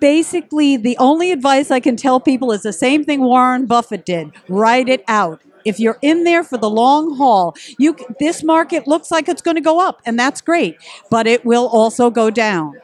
basically, 0.00 0.76
the 0.76 0.96
only 0.98 1.32
advice 1.32 1.70
I 1.70 1.80
can 1.80 1.96
tell 1.96 2.20
people 2.20 2.52
is 2.52 2.62
the 2.62 2.72
same 2.72 3.04
thing 3.04 3.20
Warren 3.22 3.66
Buffett 3.66 4.04
did 4.04 4.32
write 4.48 4.88
it 4.88 5.04
out. 5.08 5.40
If 5.66 5.80
you're 5.80 5.98
in 6.00 6.24
there 6.24 6.44
for 6.44 6.58
the 6.58 6.70
long 6.70 7.16
haul, 7.16 7.54
you 7.78 7.96
this 8.20 8.42
market 8.42 8.86
looks 8.86 9.10
like 9.10 9.28
it's 9.28 9.42
going 9.42 9.56
to 9.56 9.60
go 9.60 9.80
up, 9.80 10.00
and 10.06 10.18
that's 10.18 10.40
great, 10.40 10.76
but 11.10 11.26
it 11.26 11.44
will 11.44 11.66
also 11.66 12.10
go 12.10 12.30
down. 12.30 12.74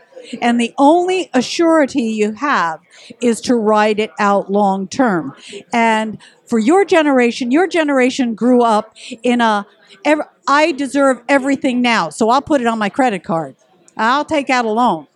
And 0.40 0.60
the 0.60 0.72
only 0.78 1.30
assurity 1.34 2.14
you 2.14 2.32
have 2.34 2.80
is 3.20 3.40
to 3.42 3.56
ride 3.56 3.98
it 3.98 4.10
out 4.20 4.50
long 4.50 4.86
term. 4.88 5.34
And 5.72 6.18
for 6.46 6.58
your 6.58 6.84
generation, 6.84 7.50
your 7.50 7.66
generation 7.66 8.34
grew 8.34 8.62
up 8.62 8.94
in 9.22 9.40
a 9.40 9.66
ev- 10.04 10.28
I 10.46 10.72
deserve 10.72 11.22
everything 11.28 11.80
now, 11.82 12.08
so 12.10 12.30
I'll 12.30 12.42
put 12.42 12.60
it 12.60 12.66
on 12.66 12.78
my 12.78 12.88
credit 12.88 13.24
card. 13.24 13.56
I'll 13.96 14.24
take 14.24 14.50
out 14.50 14.64
a 14.64 14.70
loan. 14.70 15.06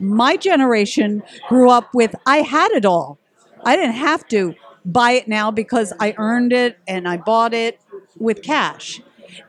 My 0.00 0.36
generation 0.36 1.22
grew 1.48 1.70
up 1.70 1.94
with 1.94 2.14
I 2.26 2.38
had 2.38 2.70
it 2.72 2.84
all. 2.84 3.18
I 3.64 3.76
didn't 3.76 3.96
have 3.96 4.26
to 4.28 4.54
buy 4.84 5.12
it 5.12 5.28
now 5.28 5.50
because 5.50 5.92
I 6.00 6.14
earned 6.18 6.52
it 6.52 6.78
and 6.86 7.08
I 7.08 7.16
bought 7.16 7.54
it 7.54 7.80
with 8.18 8.42
cash. 8.42 9.00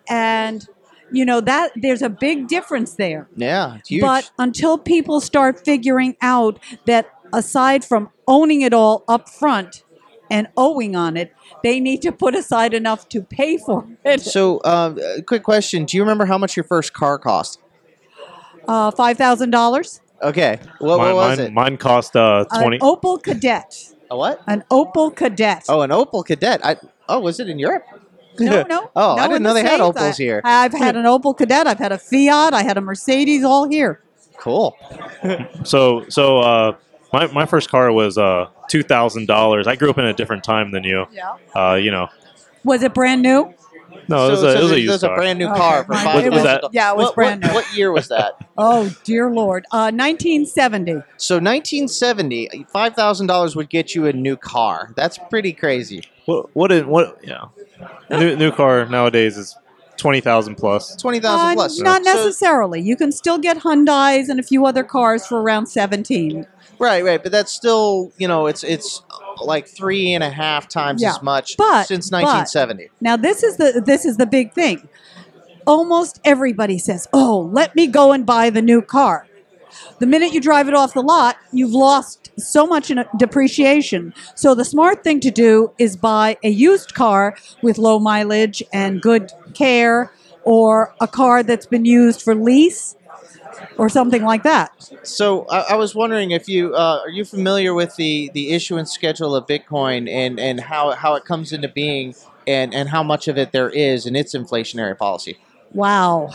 And 0.09 0.67
you 1.11 1.25
know 1.25 1.41
that 1.41 1.71
there's 1.75 2.01
a 2.01 2.09
big 2.09 2.47
difference 2.47 2.95
there. 2.95 3.27
Yeah, 3.35 3.75
it's 3.75 3.89
huge. 3.89 4.01
But 4.01 4.31
until 4.39 4.77
people 4.77 5.21
start 5.21 5.63
figuring 5.63 6.17
out 6.21 6.59
that 6.85 7.09
aside 7.31 7.85
from 7.85 8.09
owning 8.27 8.61
it 8.61 8.73
all 8.73 9.03
up 9.07 9.29
front 9.29 9.83
and 10.29 10.47
owing 10.57 10.95
on 10.95 11.15
it, 11.15 11.33
they 11.63 11.79
need 11.79 12.01
to 12.01 12.11
put 12.11 12.33
aside 12.35 12.73
enough 12.73 13.07
to 13.09 13.21
pay 13.21 13.57
for 13.57 13.87
it. 14.03 14.21
so, 14.21 14.57
uh, 14.59 14.95
quick 15.27 15.43
question: 15.43 15.85
Do 15.85 15.97
you 15.97 16.03
remember 16.03 16.25
how 16.25 16.37
much 16.37 16.57
your 16.57 16.63
first 16.63 16.93
car 16.93 17.19
cost? 17.19 17.59
Uh, 18.67 18.89
Five 18.91 19.17
thousand 19.17 19.51
dollars. 19.51 20.01
Okay, 20.21 20.57
what, 20.79 20.97
mine, 20.97 21.07
what 21.07 21.15
was 21.15 21.37
mine, 21.37 21.47
it? 21.47 21.53
mine 21.53 21.77
cost 21.77 22.15
uh, 22.15 22.45
twenty. 22.45 22.77
An 22.77 22.81
Opel 22.81 23.21
Kadett. 23.21 23.92
A 24.13 24.15
what? 24.15 24.41
An 24.45 24.63
Opel 24.69 25.11
Kadett. 25.15 25.65
Oh, 25.69 25.81
an 25.81 25.89
Opel 25.89 26.23
Kadett. 26.23 26.59
I 26.63 26.77
oh, 27.09 27.19
was 27.19 27.39
it 27.39 27.49
in 27.49 27.57
Europe? 27.57 27.83
No, 28.39 28.61
no. 28.69 28.91
Oh, 28.95 29.15
I 29.15 29.27
didn't 29.27 29.41
know 29.41 29.55
the 29.55 29.63
they 29.63 29.67
had 29.67 29.79
Opels 29.79 29.97
I- 29.97 30.11
here. 30.11 30.39
I've 30.43 30.71
had 30.71 30.95
an 30.95 31.05
Opel 31.05 31.35
Kadett. 31.35 31.65
I've 31.65 31.79
had 31.79 31.91
a 31.91 31.97
Fiat. 31.97 32.53
I 32.53 32.61
had 32.61 32.77
a 32.77 32.81
Mercedes. 32.81 33.43
All 33.43 33.67
here. 33.67 34.01
Cool. 34.37 34.75
So 35.63 36.05
so 36.09 36.39
uh, 36.41 36.75
my 37.11 37.25
my 37.27 37.45
first 37.47 37.69
car 37.71 37.91
was 37.91 38.17
uh 38.19 38.49
two 38.69 38.83
thousand 38.83 39.27
dollars. 39.27 39.65
I 39.65 39.75
grew 39.75 39.89
up 39.89 39.97
in 39.97 40.05
a 40.05 40.13
different 40.13 40.43
time 40.43 40.69
than 40.71 40.83
you. 40.83 41.07
Yeah. 41.11 41.37
Uh, 41.55 41.73
you 41.75 41.89
know, 41.89 42.09
Was 42.63 42.83
it 42.83 42.93
brand 42.93 43.23
new? 43.23 43.51
No, 44.07 44.27
it 44.27 44.31
was 44.31 44.39
so, 44.41 44.47
a, 44.47 44.51
so 44.53 44.59
it 44.59 44.61
was 44.63 44.71
a 44.71 44.79
used 44.79 44.89
this 44.89 44.95
is 44.97 45.03
a 45.03 45.07
car. 45.07 45.15
brand 45.17 45.39
new 45.39 45.47
Okay. 45.47 45.57
car 45.59 45.83
for 45.85 45.93
five 45.93 46.25
it 46.25 46.31
was 46.31 46.43
that- 46.43 46.63
Yeah, 46.71 46.91
it 46.91 46.97
was 46.97 47.05
what, 47.07 47.15
brand 47.15 47.41
what, 47.43 47.49
new. 47.49 47.55
what 47.55 47.73
year 47.77 47.91
was 47.91 48.07
that? 48.09 48.33
Oh 48.57 48.95
dear 49.03 49.31
Lord. 49.31 49.65
Uh, 49.71 49.89
1970. 49.91 50.91
so 51.17 51.39
1970, 51.39 52.65
five 52.71 52.93
thousand 52.95 53.27
dollars 53.27 53.55
would 53.55 53.69
get 53.69 53.95
you 53.95 54.05
a 54.05 54.13
new 54.13 54.37
car. 54.37 54.93
That's 54.95 55.17
pretty 55.29 55.53
crazy. 55.53 56.03
What 56.25 56.55
what 56.55 56.71
is 56.71 56.83
what? 56.85 57.19
Yeah, 57.23 57.45
new 58.11 58.35
new 58.35 58.51
car 58.51 58.85
nowadays 58.85 59.37
is 59.37 59.55
twenty 59.97 60.21
thousand 60.21 60.55
plus. 60.55 60.95
Twenty 60.97 61.19
thousand 61.19 61.47
Uh, 61.51 61.53
plus. 61.55 61.79
Not 61.79 62.03
So- 62.05 62.13
necessarily. 62.13 62.81
You 62.81 62.95
can 62.95 63.11
still 63.11 63.37
get 63.39 63.57
Hyundai's 63.57 64.29
and 64.29 64.39
a 64.39 64.43
few 64.43 64.65
other 64.65 64.83
cars 64.83 65.25
for 65.25 65.41
around 65.41 65.65
17. 65.67 66.45
right, 66.79 67.03
right, 67.03 67.21
but 67.23 67.31
that's 67.31 67.51
still 67.51 68.11
you 68.17 68.27
know 68.27 68.45
it's 68.47 68.63
it's 68.63 69.01
like 69.41 69.67
three 69.67 70.13
and 70.13 70.23
a 70.23 70.29
half 70.29 70.67
times 70.67 71.01
Yeah, 71.01 71.11
as 71.11 71.21
much 71.21 71.57
but- 71.57 71.87
since 71.87 72.09
but- 72.09 72.23
1970. 72.23 72.89
Now 73.01 73.17
this 73.17 73.43
is 73.43 73.57
the 73.57 73.81
this 73.85 74.05
is 74.05 74.17
the 74.17 74.25
big 74.25 74.53
thing. 74.53 74.87
Almost 75.65 76.19
everybody 76.25 76.77
says, 76.77 77.07
"Oh, 77.13 77.49
let 77.51 77.75
me 77.75 77.87
go 77.87 78.11
and 78.11 78.25
buy 78.25 78.49
the 78.49 78.61
new 78.61 78.81
car." 78.81 79.27
The 79.99 80.05
minute 80.05 80.33
you 80.33 80.41
drive 80.41 80.67
it 80.67 80.73
off 80.75 80.93
the 80.93 81.01
lot, 81.01 81.37
you've 81.51 81.71
lost 81.73 82.31
so 82.37 82.67
much 82.67 82.91
in 82.91 83.03
depreciation. 83.17 84.13
So 84.35 84.53
the 84.53 84.65
smart 84.65 85.03
thing 85.03 85.19
to 85.21 85.31
do 85.31 85.71
is 85.79 85.95
buy 85.95 86.37
a 86.43 86.49
used 86.49 86.93
car 86.93 87.35
with 87.61 87.77
low 87.77 87.97
mileage 87.99 88.61
and 88.71 89.01
good 89.01 89.31
care 89.53 90.11
or 90.43 90.93
a 90.99 91.07
car 91.07 91.41
that's 91.43 91.65
been 91.65 91.85
used 91.85 92.21
for 92.21 92.35
lease 92.35 92.95
or 93.77 93.89
something 93.89 94.23
like 94.23 94.43
that. 94.43 94.71
So 95.03 95.45
I, 95.45 95.59
I 95.71 95.75
was 95.75 95.95
wondering 95.95 96.31
if 96.31 96.47
you 96.47 96.75
uh, 96.75 97.01
are 97.03 97.09
you 97.09 97.25
familiar 97.25 97.73
with 97.73 97.95
the 97.95 98.31
the 98.33 98.51
issuance 98.51 98.91
schedule 98.91 99.35
of 99.35 99.47
Bitcoin 99.47 100.09
and 100.09 100.39
and 100.39 100.59
how 100.59 100.91
how 100.91 101.15
it 101.15 101.25
comes 101.25 101.53
into 101.53 101.67
being 101.67 102.15
and 102.47 102.73
and 102.73 102.89
how 102.89 103.03
much 103.03 103.27
of 103.27 103.37
it 103.37 103.51
there 103.51 103.69
is 103.69 104.05
in 104.05 104.15
its 104.15 104.35
inflationary 104.35 104.97
policy. 104.97 105.37
Wow. 105.73 106.29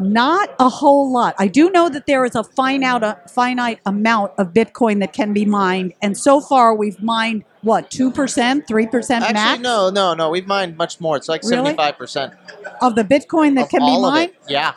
Not 0.00 0.54
a 0.58 0.68
whole 0.68 1.12
lot. 1.12 1.34
I 1.38 1.46
do 1.46 1.70
know 1.70 1.88
that 1.88 2.06
there 2.06 2.24
is 2.24 2.34
a 2.34 2.42
finite, 2.42 3.02
a 3.04 3.20
finite 3.28 3.78
amount 3.86 4.32
of 4.38 4.52
Bitcoin 4.52 4.98
that 5.00 5.12
can 5.12 5.32
be 5.32 5.44
mined, 5.44 5.92
and 6.02 6.16
so 6.16 6.40
far 6.40 6.74
we've 6.74 7.00
mined 7.00 7.44
what 7.62 7.90
two 7.90 8.10
percent, 8.10 8.66
three 8.66 8.86
percent 8.86 9.24
Actually, 9.24 9.62
no, 9.62 9.90
no, 9.90 10.14
no. 10.14 10.30
We've 10.30 10.46
mined 10.46 10.76
much 10.76 11.00
more. 11.00 11.16
It's 11.16 11.28
like 11.28 11.42
Really? 11.42 11.56
seventy 11.56 11.76
five 11.76 11.96
percent 11.96 12.34
of 12.80 12.96
the 12.96 13.04
Bitcoin 13.04 13.54
that 13.54 13.64
of 13.64 13.70
can 13.70 13.80
be 13.80 14.00
mined. 14.00 14.32
Yeah. 14.48 14.74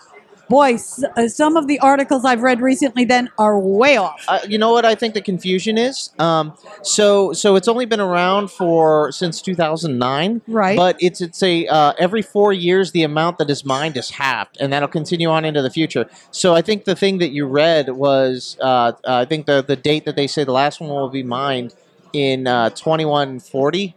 Boy, 0.50 0.74
s- 0.75 1.04
uh, 1.18 1.27
some 1.27 1.58
of 1.58 1.68
the 1.68 1.77
articles 1.80 2.24
I've 2.24 2.42
read 2.42 2.62
recently 2.62 3.04
then 3.06 3.30
are 3.38 3.60
way 3.60 3.98
off. 3.98 4.24
Uh, 4.27 4.39
you 4.48 4.58
know 4.58 4.72
what 4.72 4.86
I 4.86 4.96
think 4.96 5.13
the 5.13 5.22
confusion 5.22 5.77
is? 5.77 6.12
Um, 6.20 6.54
so 6.84 7.34
so 7.34 7.56
it's 7.56 7.68
only 7.68 7.86
been 7.86 8.00
around 8.00 8.50
for 8.51 9.12
since 9.12 9.42
2009, 9.42 10.42
Right. 10.48 10.77
But 10.77 10.96
it's 11.00 11.20
it's 11.22 11.44
a 11.44 11.68
uh, 11.68 11.94
every 12.00 12.22
four 12.22 12.54
years 12.54 12.92
the 12.94 13.04
amount 13.04 13.38
that 13.39 13.50
is 13.50 13.66
mined 13.66 13.98
is 13.98 14.10
halved, 14.12 14.58
and 14.62 14.72
that'll 14.72 14.88
continue 14.88 15.30
on 15.30 15.44
into 15.44 15.62
the 15.62 15.70
future. 15.70 16.10
So 16.32 16.56
I 16.56 16.62
think 16.62 16.86
the 16.86 16.96
thing 16.96 17.18
that 17.18 17.30
you 17.32 17.46
read 17.46 17.89
was 17.89 18.58
uh, 18.62 18.94
I 19.06 19.25
think 19.25 19.46
the 19.48 19.62
the 19.62 19.75
date 19.75 20.06
that 20.06 20.16
they 20.16 20.27
say 20.27 20.44
the 20.46 20.51
last 20.54 20.80
one 20.80 20.89
will 20.89 21.10
be 21.10 21.24
mined 21.24 21.74
in 22.13 22.48
uh, 22.48 22.70
2140, 22.70 23.96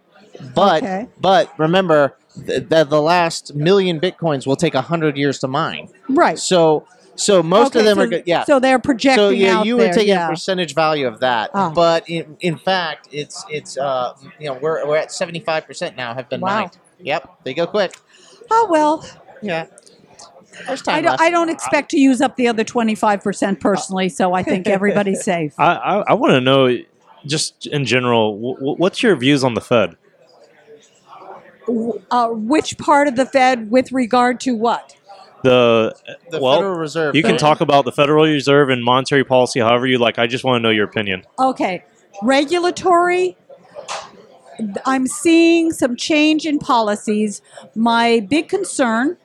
but 0.55 0.83
Okay. 0.83 1.07
but 1.21 1.57
remember 1.59 2.17
that 2.47 2.89
the 2.91 3.01
last 3.03 3.55
million 3.55 4.01
bitcoins 4.01 4.47
will 4.47 4.57
take 4.57 4.75
hundred 4.75 5.17
years 5.17 5.39
to 5.41 5.49
mine. 5.49 5.89
Right. 6.21 6.39
So 6.39 6.87
so 7.17 7.43
most 7.43 7.69
Okay, 7.77 7.81
of 7.81 7.85
them 7.87 7.97
so, 7.97 8.03
are 8.03 8.07
good. 8.07 8.23
Yeah. 8.27 8.45
So 8.45 8.61
they're 8.61 8.79
projecting 8.79 9.17
So 9.17 9.29
yeah, 9.31 9.59
out 9.59 9.67
you 9.67 9.77
there. 9.77 9.89
would 9.89 9.95
take 9.95 10.07
yeah. 10.09 10.27
a 10.27 10.31
percentage 10.31 10.75
value 10.75 11.07
of 11.07 11.21
that, 11.21 11.51
Ah. 11.53 11.71
but 11.71 12.09
in, 12.09 12.37
in 12.41 12.57
fact, 12.57 13.09
it's 13.13 13.45
it's 13.51 13.77
uh 13.77 14.15
you 14.39 14.47
know 14.47 14.55
we're 14.55 14.87
we're 14.87 14.97
at 14.97 15.11
seventy 15.13 15.41
five 15.41 15.67
percent 15.67 15.97
now 15.97 16.15
have 16.15 16.29
been 16.29 16.41
Wow. 16.41 16.61
mined. 16.61 16.79
Yep, 17.01 17.41
they 17.45 17.55
go 17.55 17.67
quick. 17.67 17.95
Oh 18.51 18.69
well, 18.71 19.05
Yeah, 19.43 19.67
there's 20.67 20.83
time 20.83 20.95
I 20.97 21.01
don't. 21.01 21.21
I 21.21 21.31
don't 21.31 21.49
expect 21.51 21.91
to 21.93 21.99
use 21.99 22.21
up 22.21 22.37
the 22.37 22.49
other 22.49 22.65
twenty 22.65 22.95
five 22.95 23.23
percent 23.23 23.61
personally, 23.61 24.09
so 24.09 24.33
I 24.35 24.43
think 24.43 24.67
everybody's 24.69 25.23
safe. 25.35 25.55
I 25.59 25.75
I, 25.75 25.97
I 26.11 26.15
want 26.15 26.33
to 26.33 26.41
know 26.41 26.77
just 27.27 27.67
in 27.67 27.85
general, 27.85 28.35
w- 28.35 28.77
what's 28.77 29.03
your 29.03 29.15
views 29.17 29.45
on 29.45 29.53
the 29.55 29.61
Fed? 29.61 29.97
Uh, 32.11 32.29
which 32.31 32.77
part 32.79 33.07
of 33.07 33.17
the 33.17 33.27
Fed, 33.27 33.71
with 33.71 33.93
regard 33.93 34.41
to 34.41 34.57
what? 34.57 34.97
The, 35.43 35.95
the 36.31 36.41
well, 36.41 36.57
Federal 36.57 36.79
Reserve. 36.79 37.15
you 37.15 37.23
can 37.23 37.37
talk 37.37 37.61
about 37.61 37.85
the 37.85 37.93
Federal 37.93 38.25
Reserve 38.25 38.69
and 38.69 38.85
monetary 38.85 39.25
policy 39.25 39.61
however 39.61 39.87
you 39.87 39.99
like. 39.99 40.19
I 40.19 40.27
just 40.27 40.45
want 40.45 40.59
to 40.59 40.63
know 40.63 40.71
your 40.71 40.85
opinion. 40.85 41.25
Okay, 41.39 41.85
regulatory. 42.23 43.37
I'm 44.85 45.07
seeing 45.07 45.73
some 45.73 45.97
change 45.97 46.45
in 46.45 46.59
policies. 46.59 47.41
My 47.75 48.21
big 48.21 48.49
concern 48.49 49.17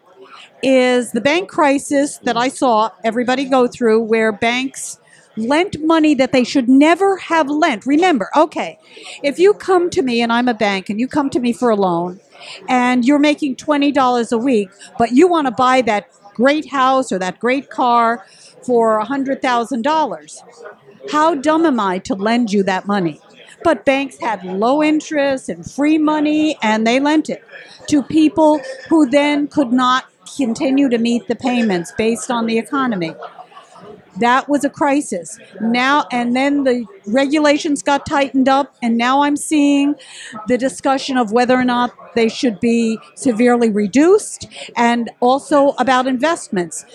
is 0.64 1.12
the 1.12 1.22
bank 1.22 1.50
crisis 1.50 2.18
that 2.20 2.38
I 2.38 2.48
saw 2.48 2.90
everybody 3.04 3.46
go 3.46 3.68
through, 3.68 4.02
where 4.02 4.32
banks 4.32 5.00
lent 5.38 5.82
money 5.82 6.14
that 6.16 6.32
they 6.32 6.44
should 6.44 6.70
never 6.70 7.18
have 7.18 7.50
lent. 7.50 7.86
Remember, 7.86 8.30
okay, 8.36 8.80
if 9.22 9.38
you 9.38 9.54
come 9.54 9.90
to 9.92 10.02
me 10.02 10.22
and 10.22 10.32
I'm 10.32 10.48
a 10.48 10.54
bank 10.54 10.90
and 10.90 11.00
you 11.00 11.08
come 11.08 11.30
to 11.32 11.40
me 11.40 11.54
for 11.54 11.70
a 11.70 11.76
loan 11.76 12.20
and 12.68 13.06
you're 13.06 13.20
making 13.20 13.56
$20 13.56 14.32
a 14.32 14.38
week, 14.38 14.70
but 14.98 15.12
you 15.12 15.28
want 15.28 15.48
to 15.48 15.52
buy 15.52 15.82
that 15.82 16.10
great 16.34 16.70
house 16.70 17.12
or 17.12 17.20
that 17.20 17.40
great 17.40 17.70
car 17.70 18.26
for 18.64 19.02
$100,000, 19.02 21.12
how 21.12 21.36
dumb 21.36 21.66
am 21.66 21.80
I 21.80 22.00
to 22.00 22.16
lend 22.16 22.52
you 22.52 22.64
that 22.64 22.88
money? 22.88 23.22
But 23.64 23.86
banks 23.86 24.18
had 24.20 24.44
low 24.44 24.84
interest 24.84 25.50
and 25.50 25.70
free 25.70 25.98
money, 25.98 26.58
and 26.62 26.86
they 26.86 27.00
lent 27.00 27.30
it 27.30 27.44
to 27.88 28.04
people 28.04 28.60
who 28.90 29.10
then 29.10 29.48
could 29.48 29.72
not 29.72 30.06
continue 30.36 30.90
to 30.90 30.98
meet 30.98 31.28
the 31.28 31.36
payments 31.36 31.92
based 31.98 32.30
on 32.30 32.46
the 32.46 32.58
economy. 32.58 33.16
That 34.20 34.48
was 34.48 34.64
a 34.64 34.70
crisis. 34.70 35.40
Now, 35.62 36.06
and 36.12 36.36
then 36.36 36.64
the 36.64 36.86
regulations 37.06 37.84
got 37.84 38.06
tightened 38.06 38.48
up, 38.48 38.76
and 38.82 38.98
now 38.98 39.24
I'm 39.24 39.38
seeing 39.38 39.96
the 40.48 40.58
discussion 40.58 41.18
of 41.18 41.32
whether 41.32 41.56
or 41.56 41.66
not 41.66 41.92
they 42.16 42.30
should 42.30 42.60
be 42.60 42.98
severely 43.16 43.70
reduced 43.70 44.48
and 44.76 45.10
also 45.20 45.70
about 45.78 46.08
investments. 46.08 46.86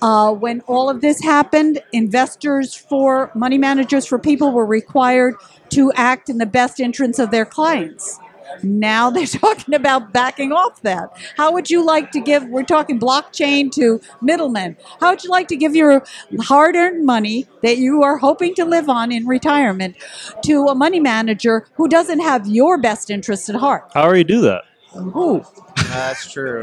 Uh, 0.00 0.32
when 0.32 0.60
all 0.62 0.88
of 0.88 1.00
this 1.00 1.20
happened, 1.22 1.80
investors 1.92 2.74
for 2.74 3.32
money 3.34 3.58
managers 3.58 4.06
for 4.06 4.18
people 4.18 4.52
were 4.52 4.66
required 4.66 5.34
to 5.70 5.92
act 5.96 6.28
in 6.28 6.38
the 6.38 6.46
best 6.46 6.78
interests 6.78 7.18
of 7.18 7.30
their 7.30 7.44
clients. 7.44 8.18
Now 8.62 9.10
they're 9.10 9.26
talking 9.44 9.74
about 9.74 10.12
backing 10.12 10.52
off 10.52 10.82
that. 10.82 11.10
How 11.36 11.52
would 11.52 11.70
you 11.70 11.84
like 11.84 12.10
to 12.12 12.20
give? 12.20 12.44
We're 12.48 12.62
talking 12.64 12.98
blockchain 12.98 13.70
to 13.72 14.00
middlemen. 14.20 14.76
How 15.00 15.10
would 15.10 15.24
you 15.24 15.30
like 15.30 15.48
to 15.48 15.56
give 15.56 15.74
your 15.76 16.04
hard-earned 16.40 17.04
money 17.04 17.46
that 17.62 17.78
you 17.78 18.02
are 18.02 18.16
hoping 18.18 18.54
to 18.56 18.64
live 18.64 18.88
on 18.88 19.12
in 19.12 19.26
retirement 19.26 19.96
to 20.44 20.66
a 20.66 20.74
money 20.74 21.00
manager 21.00 21.66
who 21.74 21.88
doesn't 21.88 22.20
have 22.20 22.46
your 22.46 22.78
best 22.78 23.10
interest 23.10 23.48
at 23.48 23.56
heart? 23.56 23.90
How 23.94 24.10
do 24.12 24.18
you 24.18 24.24
do 24.24 24.40
that? 24.42 24.62
Ooh, 24.96 25.44
That's 25.90 26.30
true. 26.32 26.62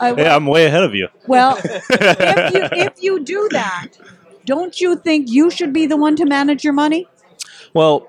I- 0.00 0.12
Yeah, 0.16 0.36
I'm 0.36 0.46
way 0.46 0.66
ahead 0.66 0.82
of 0.84 0.94
you. 0.94 1.08
well, 1.26 1.58
if 1.64 2.54
you 2.54 2.60
if 2.72 3.02
you 3.02 3.24
do 3.24 3.48
that, 3.52 3.88
don't 4.44 4.80
you 4.80 4.96
think 4.96 5.30
you 5.30 5.50
should 5.50 5.72
be 5.72 5.86
the 5.86 5.96
one 5.96 6.14
to 6.16 6.24
manage 6.26 6.62
your 6.64 6.72
money? 6.74 7.06
Well, 7.72 8.08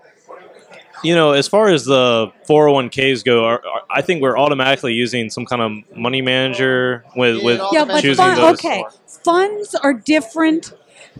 you 1.05 1.15
know, 1.15 1.31
as 1.31 1.47
far 1.47 1.69
as 1.69 1.85
the 1.85 2.31
401ks 2.49 3.23
go, 3.23 3.45
are, 3.45 3.61
are- 3.65 3.81
I 3.89 4.01
think 4.01 4.21
we're 4.21 4.37
automatically 4.37 4.93
using 4.93 5.29
some 5.29 5.45
kind 5.45 5.61
of 5.61 5.97
money 5.97 6.21
manager 6.21 7.03
with, 7.15 7.43
with 7.43 7.61
Yeah, 7.71 7.85
but 7.85 8.01
choosing 8.01 8.23
fun, 8.23 8.35
those. 8.35 8.53
okay, 8.59 8.83
funds 9.23 9.75
are 9.75 9.93
different 9.93 10.73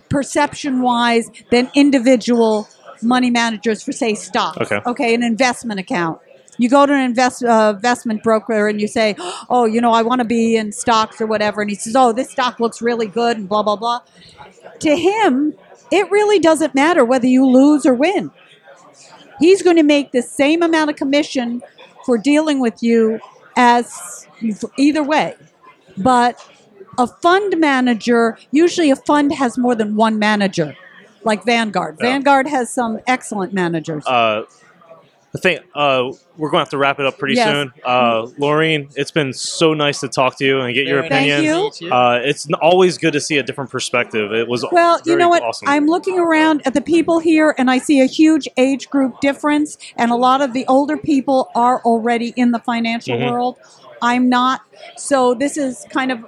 perception 0.10 0.82
wise 0.82 1.30
than 1.52 1.70
individual 1.76 2.68
money 3.02 3.30
managers 3.30 3.84
for 3.84 3.92
say 3.92 4.14
stocks. 4.16 4.58
Okay. 4.72 4.80
Okay, 4.86 5.14
an 5.14 5.24
investment 5.24 5.80
account. 5.80 6.20
You 6.58 6.70
go 6.70 6.86
to 6.86 6.94
an 6.94 7.02
invest, 7.02 7.44
uh, 7.44 7.74
investment 7.76 8.24
broker 8.24 8.70
and 8.70 8.80
you 8.80 8.88
say, 8.88 9.16
"Oh, 9.50 9.66
you 9.66 9.82
know, 9.82 9.92
I 9.92 10.04
want 10.04 10.20
to 10.20 10.26
be 10.26 10.56
in 10.56 10.72
stocks 10.72 11.20
or 11.20 11.26
whatever," 11.28 11.62
and 11.62 11.70
he 11.70 11.76
says, 11.76 11.96
"Oh, 11.98 12.14
this 12.14 12.30
stock 12.32 12.62
looks 12.62 12.82
really 12.82 13.08
good," 13.08 13.38
and 13.38 13.50
blah 13.50 13.62
blah 13.62 13.76
blah. 13.76 14.00
To 14.80 14.96
him, 14.96 15.54
it 15.92 16.10
really 16.12 16.40
doesn't 16.40 16.74
matter 16.74 17.04
whether 17.04 17.28
you 17.28 17.46
lose 17.46 17.86
or 17.86 17.94
win. 17.94 18.32
He's 19.40 19.62
going 19.62 19.76
to 19.78 19.84
make 19.84 20.12
the 20.12 20.22
same 20.22 20.62
amount 20.64 20.90
of 20.90 20.96
commission 20.96 21.62
for 22.06 22.18
dealing 22.18 22.60
with 22.60 22.82
you 22.82 23.20
as 23.56 24.28
either 24.78 25.04
way. 25.04 25.36
But 25.98 26.46
a 26.98 27.08
fund 27.08 27.60
manager, 27.60 28.38
usually 28.52 28.92
a 28.92 28.96
fund 28.96 29.34
has 29.34 29.58
more 29.58 29.76
than 29.76 29.96
one 29.96 30.20
manager, 30.20 30.76
like 31.24 31.46
Vanguard. 31.46 31.98
Yeah. 32.00 32.08
Vanguard 32.12 32.48
has 32.48 32.72
some 32.72 33.00
excellent 33.08 33.54
managers. 33.54 34.06
Uh, 34.06 34.44
the 35.36 35.42
think 35.42 35.62
uh, 35.76 36.12
we're 36.38 36.50
going 36.50 36.60
to 36.60 36.66
have 36.66 36.70
to 36.70 36.78
wrap 36.78 37.00
it 37.00 37.06
up 37.06 37.18
pretty 37.18 37.36
Yes. 37.36 37.48
soon. 37.50 37.74
Uh, 37.84 38.24
Laureen, 38.40 38.92
it's 38.96 39.12
been 39.12 39.34
so 39.34 39.74
nice 39.74 40.00
to 40.00 40.08
talk 40.08 40.38
to 40.38 40.46
you 40.46 40.62
and 40.62 40.74
get 40.74 40.88
your 40.88 40.98
Very 41.02 41.10
Thank 41.10 41.32
opinion. 41.32 41.44
you. 41.44 41.64
nice 41.66 41.78
to 41.78 41.84
meet 41.86 41.92
Uh, 41.94 42.20
it's 42.24 42.48
always 42.62 42.98
good 42.98 43.14
to 43.14 43.20
see 43.22 43.38
a 43.38 43.44
different 43.44 43.70
perspective. 43.70 44.32
It 44.32 44.48
was 44.48 44.66
well, 44.72 45.00
you 45.06 45.16
know 45.16 45.30
what? 45.30 45.44
Awesome. 45.44 45.68
I'm 45.68 45.88
looking 45.88 46.18
around 46.20 46.62
at 46.66 46.74
the 46.74 46.82
people 46.82 47.20
here 47.20 47.54
and 47.58 47.70
I 47.70 47.78
see 47.80 48.00
a 48.02 48.06
huge 48.06 48.48
age 48.58 48.90
group 48.90 49.20
difference, 49.22 49.78
and 49.98 50.12
a 50.12 50.16
lot 50.16 50.42
of 50.42 50.54
the 50.54 50.66
older 50.68 50.98
people 50.98 51.50
are 51.56 51.82
already 51.82 52.34
in 52.36 52.52
the 52.52 52.60
financial 52.60 53.18
Mhm. 53.18 53.32
world. 53.32 53.58
I'm 54.02 54.30
not. 54.30 54.62
So 54.98 55.34
this 55.34 55.58
is 55.58 55.86
kind 55.90 56.12
of, 56.12 56.20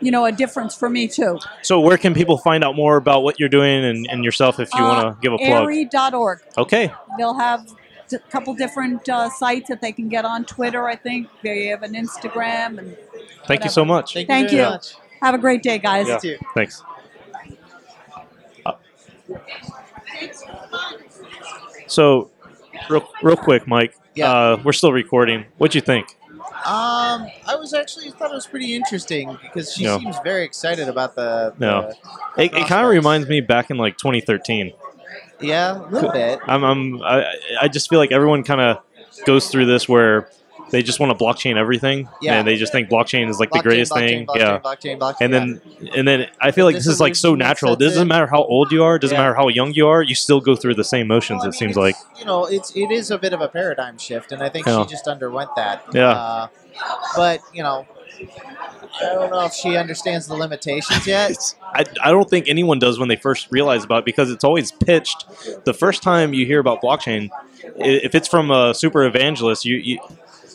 you 0.00 0.10
know, 0.10 0.24
a 0.24 0.32
difference 0.32 0.74
for 0.74 0.88
me 0.88 1.06
too. 1.08 1.38
so, 1.62 1.78
where 1.80 1.98
can 1.98 2.14
people 2.14 2.38
find 2.38 2.64
out 2.64 2.74
more 2.76 2.96
about 2.96 3.22
what 3.22 3.38
you're 3.38 3.48
doing 3.48 3.84
and, 3.84 4.06
and 4.10 4.24
yourself 4.24 4.58
if 4.60 4.72
you 4.74 4.82
Uh, 4.82 4.88
want 4.88 5.06
to 5.08 5.20
give 5.20 5.32
a 5.32 5.38
plug? 5.38 5.64
Airy.org. 5.68 6.38
Okay. 6.56 6.90
They'll 7.18 7.38
have 7.38 7.66
a 8.12 8.18
couple 8.18 8.54
different 8.54 9.08
uh, 9.08 9.28
sites 9.30 9.68
that 9.68 9.80
they 9.80 9.92
can 9.92 10.08
get 10.08 10.24
on 10.24 10.44
Twitter. 10.44 10.86
I 10.88 10.96
think 10.96 11.28
they 11.42 11.66
have 11.66 11.82
an 11.82 11.94
Instagram, 11.94 12.78
and 12.78 12.96
Thank 13.46 13.64
you 13.64 13.70
so 13.70 13.84
much. 13.84 14.14
Thank, 14.14 14.28
Thank 14.28 14.52
you. 14.52 14.58
you. 14.58 14.64
much. 14.64 14.94
have 15.22 15.34
a 15.34 15.38
great 15.38 15.62
day, 15.62 15.78
guys. 15.78 16.08
Yeah. 16.08 16.18
too. 16.18 16.36
Thanks. 16.54 16.82
So, 21.86 22.30
real, 22.88 23.08
real 23.22 23.36
quick, 23.36 23.66
Mike. 23.66 23.96
Yeah. 24.14 24.30
Uh, 24.32 24.62
we're 24.64 24.72
still 24.72 24.92
recording. 24.92 25.44
What'd 25.58 25.74
you 25.74 25.80
think? 25.80 26.16
Um, 26.64 27.26
I 27.46 27.56
was 27.58 27.72
actually 27.74 28.10
thought 28.10 28.30
it 28.30 28.34
was 28.34 28.46
pretty 28.46 28.74
interesting 28.74 29.38
because 29.42 29.72
she 29.72 29.84
Yeah. 29.84 29.98
seems 29.98 30.16
very 30.22 30.44
excited 30.44 30.88
about 30.88 31.14
the. 31.16 31.54
Yeah. 31.58 31.92
the 32.36 32.42
It, 32.42 32.54
it 32.54 32.66
kind 32.66 32.84
of 32.84 32.90
reminds 32.92 33.28
me 33.28 33.40
back 33.40 33.70
in 33.70 33.76
like 33.76 33.96
2013. 33.96 34.72
Yeah, 35.40 35.80
a 35.80 35.88
little 35.88 36.10
bit. 36.12 36.38
I'm, 36.46 36.64
I'm 36.64 37.02
I, 37.02 37.34
I 37.62 37.68
just 37.68 37.88
feel 37.88 37.98
like 37.98 38.12
everyone 38.12 38.42
kind 38.44 38.60
of 38.60 38.78
goes 39.26 39.48
through 39.48 39.66
this 39.66 39.88
where 39.88 40.28
they 40.70 40.82
just 40.84 41.00
want 41.00 41.16
to 41.16 41.24
blockchain 41.24 41.56
everything, 41.56 42.08
Yeah. 42.22 42.38
and 42.38 42.46
they 42.46 42.54
just 42.56 42.70
think 42.70 42.88
blockchain 42.88 43.28
is 43.28 43.40
like 43.40 43.50
the 43.50 43.58
greatest 43.60 43.90
blockchain, 43.90 44.08
thing. 44.08 44.26
blockchain, 44.26 44.36
yeah. 44.38 44.58
blockchain, 44.60 44.98
blockchain, 45.00 45.16
And 45.20 45.32
yeah. 45.32 45.38
then, 45.40 45.88
and 45.96 46.08
then 46.08 46.26
I 46.40 46.52
feel 46.52 46.64
like 46.64 46.76
this 46.76 46.86
is 46.86 47.00
like 47.00 47.16
so 47.16 47.34
natural. 47.34 47.72
It 47.72 47.80
doesn't 47.80 48.06
matter 48.06 48.28
how 48.28 48.44
old 48.44 48.70
you 48.70 48.84
are. 48.84 48.94
It 48.96 49.00
doesn't 49.02 49.16
Yeah. 49.16 49.22
matter 49.22 49.34
how 49.34 49.48
young 49.48 49.72
you 49.74 49.88
are. 49.88 50.00
You 50.02 50.14
still 50.14 50.40
go 50.40 50.54
through 50.54 50.74
the 50.74 50.84
same 50.84 51.08
motions. 51.08 51.38
Well, 51.40 51.46
I 51.46 51.48
it 51.48 51.54
seems 51.54 51.76
like. 51.76 51.96
you 52.18 52.24
know 52.24 52.44
it's 52.46 52.70
it 52.76 52.92
is 52.92 53.10
a 53.10 53.18
bit 53.18 53.32
of 53.32 53.40
a 53.40 53.48
paradigm 53.48 53.98
shift, 53.98 54.30
and 54.30 54.42
I 54.44 54.48
think 54.48 54.66
Yeah. 54.66 54.84
she 54.84 54.90
just 54.90 55.08
underwent 55.08 55.50
that. 55.56 55.84
Yeah. 55.92 56.10
Uh, 56.10 56.46
but 57.16 57.40
you 57.52 57.64
know, 57.64 57.84
I 59.00 59.14
don't 59.14 59.30
know 59.30 59.44
if 59.44 59.52
she 59.54 59.76
understands 59.76 60.26
the 60.26 60.34
limitations 60.34 61.06
yet. 61.06 61.36
I, 61.62 61.84
I 62.02 62.10
don't 62.10 62.28
think 62.28 62.48
anyone 62.48 62.78
does 62.78 62.98
when 62.98 63.08
they 63.08 63.16
first 63.16 63.48
realize 63.50 63.84
about 63.84 64.00
it 64.00 64.04
because 64.04 64.30
it's 64.30 64.44
always 64.44 64.72
pitched. 64.72 65.24
The 65.64 65.72
first 65.74 66.02
time 66.02 66.34
you 66.34 66.44
hear 66.46 66.58
about 66.58 66.82
blockchain, 66.82 67.30
if 67.76 68.14
it's 68.14 68.28
from 68.28 68.50
a 68.50 68.74
super 68.74 69.04
evangelist, 69.04 69.64
you, 69.64 69.76
you 69.76 69.98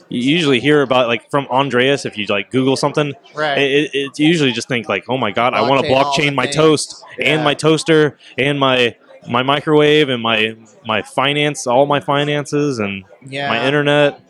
you 0.09 0.21
usually 0.21 0.59
hear 0.59 0.83
about 0.83 1.07
like 1.07 1.31
from 1.31 1.47
Andreas. 1.47 2.05
If 2.05 2.17
you 2.17 2.25
like 2.27 2.51
Google 2.51 2.75
something, 2.75 3.13
Right. 3.33 3.57
it, 3.57 3.71
it, 3.85 3.89
it's 3.93 4.19
usually 4.19 4.51
just 4.51 4.67
think 4.67 4.87
like, 4.87 5.05
oh 5.09 5.17
my 5.17 5.31
god, 5.31 5.53
I 5.55 5.61
want 5.67 5.83
to 5.83 5.91
Blockchain 5.91 6.31
blockchain 6.31 6.35
my 6.35 6.43
things. 6.43 6.55
toast 6.55 7.03
Yeah. 7.17 7.33
and 7.33 7.43
my 7.43 7.53
toaster 7.55 8.17
and 8.37 8.59
my 8.59 8.95
my 9.27 9.41
microwave 9.41 10.09
and 10.09 10.21
my 10.21 10.55
my 10.85 11.01
finance, 11.01 11.65
all 11.65 11.87
my 11.87 11.99
finances 11.99 12.77
and 12.77 13.03
yeah. 13.25 13.47
my 13.47 13.65
internet. 13.65 14.21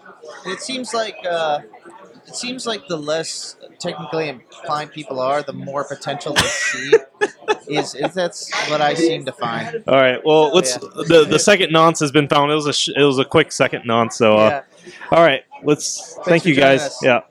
It 0.46 0.62
seems 0.62 0.94
like 0.94 1.18
uh, 1.30 1.60
it 2.36 2.40
seems 2.40 2.68
like 2.68 2.88
the 2.88 2.98
less 2.98 3.56
technically 3.80 4.28
inclined 4.30 4.92
people 4.92 5.20
are, 5.22 5.42
the 5.42 5.54
more 5.54 5.86
potential 5.86 6.34
they 6.34 6.42
see. 6.42 6.94
is, 7.70 7.96
is 7.96 8.14
that's 8.14 8.52
what 8.70 8.82
I 8.82 8.94
seem 8.94 9.26
to 9.26 9.32
find. 9.32 9.84
All 9.88 9.96
right, 9.96 10.20
well, 10.26 10.54
let's 10.54 10.78
the 10.78 11.26
the 11.28 11.40
second 11.40 11.72
nonce 11.72 12.00
has 12.02 12.12
been 12.12 12.28
found. 12.28 12.52
It 12.52 12.56
was 12.56 12.68
a 12.68 12.74
sh- 12.74 12.90
it 12.96 13.04
was 13.04 13.20
a 13.20 13.26
quick 13.26 13.52
second 13.52 13.86
nonce. 13.86 14.18
So, 14.18 14.36
uh, 14.36 14.62
Yeah. 14.86 14.92
all 15.12 15.24
right, 15.24 15.44
let's 15.64 16.18
thank 16.26 16.46
you 16.46 16.56
guys. 16.56 16.82
us. 16.82 17.04
Yeah. 17.04 17.22